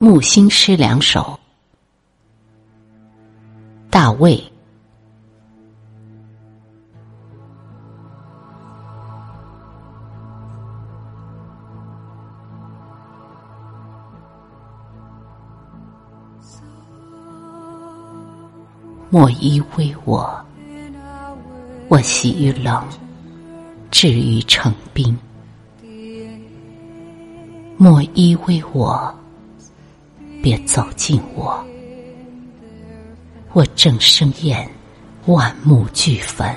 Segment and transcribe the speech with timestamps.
[0.00, 1.36] 木心诗两首。
[3.90, 4.40] 大卫，
[19.10, 20.44] 莫依偎我，
[21.88, 22.84] 我喜于冷，
[23.90, 25.18] 至于成冰。
[27.76, 29.12] 莫依偎我，
[30.42, 31.64] 别走近我。
[33.52, 34.70] 我正生厌，
[35.26, 36.48] 万木俱焚。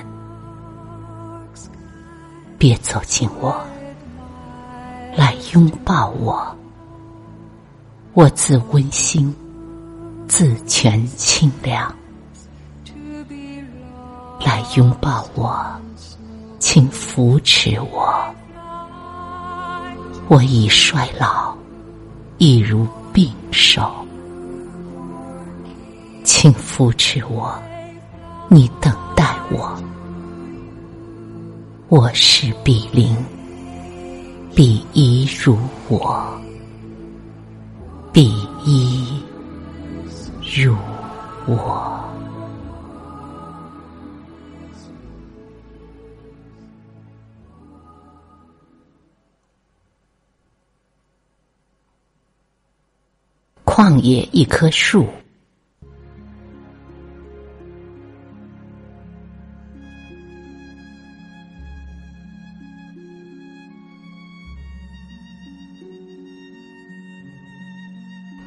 [2.58, 3.60] 别走近我，
[5.16, 6.56] 来拥抱我。
[8.12, 9.34] 我自温馨，
[10.28, 11.92] 自全清凉。
[14.44, 15.60] 来拥抱我，
[16.60, 18.24] 请扶持我。
[20.28, 21.56] 我已衰老，
[22.38, 23.92] 一如并手，
[26.24, 27.52] 请扶持我，
[28.48, 29.78] 你等待我。
[31.88, 33.14] 我是比邻，
[34.54, 36.26] 比一如我，
[38.12, 38.32] 比
[38.64, 39.22] 一
[40.56, 40.74] 如
[41.46, 42.01] 我。
[53.74, 55.08] 旷野一棵树，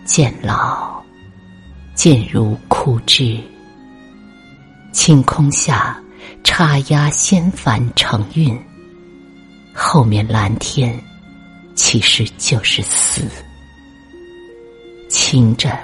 [0.06, 1.04] 渐老，
[1.96, 3.42] 渐如枯枝。
[4.94, 6.00] 晴空下，
[6.44, 8.56] 插压仙帆成韵。
[9.74, 10.96] 后面蓝天，
[11.74, 13.24] 其实就是死。
[15.36, 15.78] 青着，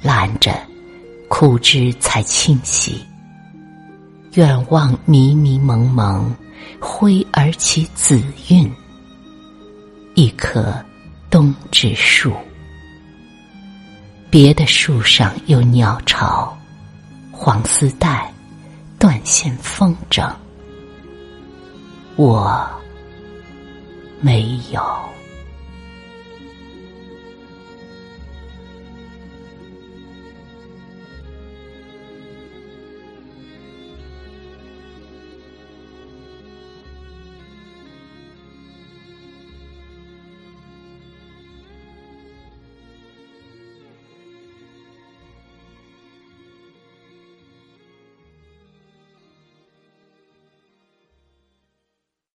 [0.00, 0.50] 拦着，
[1.28, 3.04] 枯枝才清晰。
[4.32, 6.34] 远望迷迷蒙蒙，
[6.80, 8.18] 灰而起紫
[8.48, 8.72] 韵。
[10.14, 10.74] 一棵
[11.28, 12.32] 冬之树，
[14.30, 16.56] 别的树上有鸟巢，
[17.30, 18.32] 黄丝带，
[18.98, 20.32] 断线风筝。
[22.16, 22.66] 我
[24.22, 25.03] 没有。